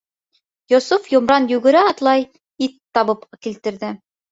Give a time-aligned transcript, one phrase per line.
[0.73, 2.27] Йософ йомран йүгерә-атлай
[2.69, 3.97] ит табып килтерҙе.